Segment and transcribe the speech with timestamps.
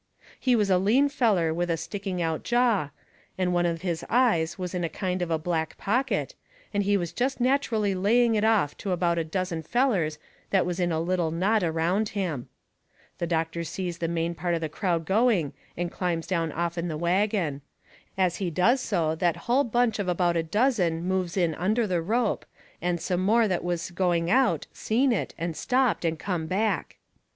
[0.39, 2.89] He was a lean feller with a sticking out jaw,
[3.37, 6.33] and one of his eyes was in a kind of a black pocket,
[6.73, 10.17] and he was jest natcherally laying it off to about a dozen fellers
[10.49, 12.49] that was in a little knot around him.
[13.19, 16.97] The doctor sees the main part of the crowd going and climbs down off'n the
[16.97, 17.61] wagon.
[18.17, 22.01] As he does so that hull bunch of about a dozen moves in under the
[22.01, 22.43] rope,
[22.81, 26.97] and some more that was going out seen it, and stopped and come back.